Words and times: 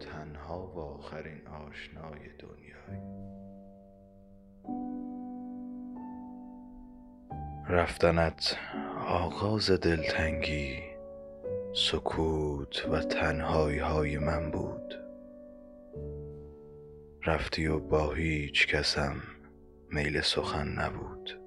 تنها 0.00 0.66
و 0.66 0.78
آخرین 0.78 1.46
آشنای 1.46 2.28
دنیایی. 2.38 3.30
رفتنت 7.68 8.56
آغاز 9.08 9.70
دلتنگی 9.70 10.78
سکوت 11.74 12.88
و 12.88 13.00
تنهایی 13.00 13.78
های 13.78 14.18
من 14.18 14.50
بود. 14.50 14.94
رفتی 17.26 17.66
و 17.66 17.78
با 17.78 18.12
هیچ 18.12 18.66
کسم 18.66 19.16
میل 19.90 20.20
سخن 20.20 20.68
نبود. 20.68 21.40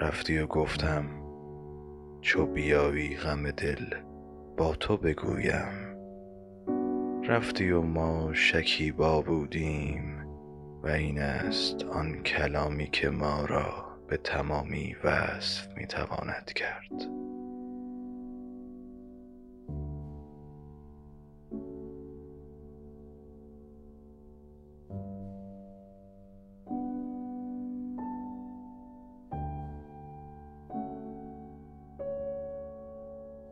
رفتی 0.00 0.38
و 0.38 0.46
گفتم 0.46 1.06
چو 2.20 2.46
بیایی 2.46 3.16
غم 3.16 3.50
دل 3.50 3.84
با 4.56 4.74
تو 4.74 4.96
بگویم. 4.96 5.85
رفتی 7.28 7.70
و 7.70 7.82
ما 7.82 8.34
شکیبا 8.34 9.20
بودیم 9.22 10.26
و 10.82 10.88
این 10.88 11.18
است 11.18 11.84
آن 11.84 12.22
کلامی 12.22 12.90
که 12.90 13.10
ما 13.10 13.44
را 13.44 13.84
به 14.08 14.16
تمامی 14.16 14.96
وصف 15.04 15.68
می 15.76 15.86
تواند 15.86 16.52
کرد. 16.54 17.16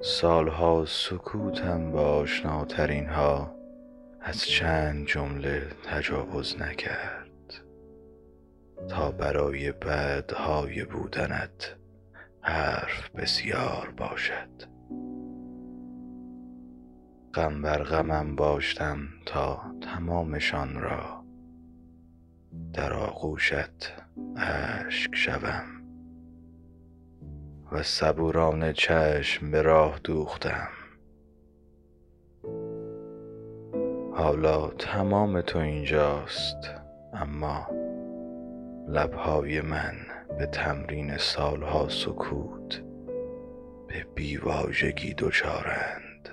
سالها 0.00 0.84
سکوتم 0.84 1.92
با 1.92 2.02
آشناترین 2.02 3.06
ها 3.06 3.53
از 4.26 4.44
چند 4.44 5.06
جمله 5.06 5.66
تجاوز 5.84 6.56
نکرد. 6.60 7.30
تا 8.88 9.10
برای 9.10 9.72
بعدهای 9.72 10.84
بودنت 10.84 11.76
حرف 12.40 13.10
بسیار 13.10 13.94
باشد. 13.96 14.48
غم 17.34 17.62
بر 17.62 17.82
غمم 17.82 18.36
باشتم 18.36 18.98
تا 19.26 19.60
تمامشان 19.80 20.80
را. 20.80 21.24
در 22.72 22.92
آغوشت 22.92 23.92
اشک 24.36 25.14
شوم. 25.14 25.66
و 27.72 27.82
صبورانه 27.82 28.72
چشم 28.72 29.50
به 29.50 29.62
راه 29.62 30.00
دوختم. 30.04 30.68
حالا 34.16 34.68
تمام 34.68 35.40
تو 35.40 35.58
اینجاست 35.58 36.70
اما 37.12 37.66
لبهای 38.88 39.60
من 39.60 39.94
به 40.38 40.46
تمرین 40.46 41.16
سالها 41.16 41.88
سکوت 41.88 42.82
به 43.88 44.06
بی 44.14 44.36
واژگی 44.36 45.14
دچارند. 45.18 46.28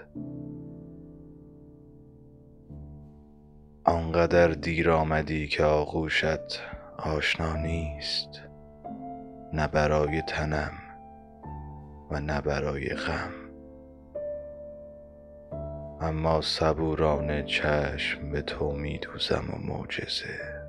آنقدر 3.86 4.48
دیر 4.48 4.92
آمدی 4.92 5.48
که 5.48 5.64
آغوشت 5.64 6.60
آشنا 6.98 7.56
نیست 7.56 8.42
نه 9.54 9.68
برای 9.68 10.22
تنم 10.22 10.74
و 12.12 12.20
نه 12.20 12.42
برای 12.42 12.90
غم. 12.90 13.51
اما 16.02 16.42
صبورانه 16.42 17.44
چشم 17.44 18.32
به 18.32 18.42
تو 18.42 18.72
می 18.72 18.98
دوزم 18.98 19.44
و 19.54 19.58
معجزه. 19.58 20.62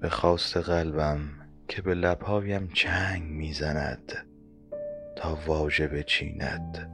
به 0.00 0.08
خواست 0.08 0.56
قلبم 0.56 1.20
که 1.68 1.82
به 1.82 1.94
لبهایم 1.94 2.68
چنگ 2.74 3.22
می 3.22 3.52
زند 3.52 4.12
تا 5.16 5.38
واژه 5.46 5.88
بچیند 5.88 6.90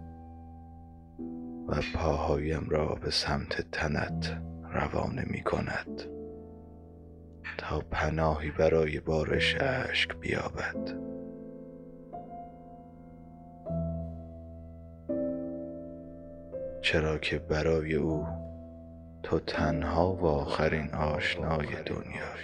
و 1.69 1.81
پاهایم 1.95 2.67
را 2.69 2.95
به 2.95 3.11
سمت 3.11 3.71
تنت 3.71 4.41
روانه 4.73 5.25
می 5.27 5.43
کند 5.43 6.03
تا 7.59 7.81
پناهی 7.91 8.51
برای 8.51 9.01
بارش 9.01 9.57
اشک 9.61 10.17
بیابد. 10.17 11.16
چرا 16.87 17.19
که 17.19 17.39
برای 17.39 17.95
او 17.95 18.27
تو 19.23 19.41
تنها 19.41 20.15
و 20.15 20.27
آخرین 20.27 20.95
آشنای 20.95 21.67
دنیا 21.87 22.37